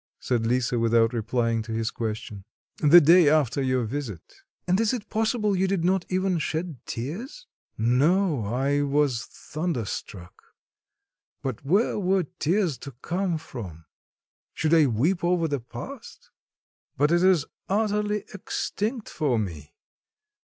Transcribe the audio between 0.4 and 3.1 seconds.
Lisa, without replying to his question. "The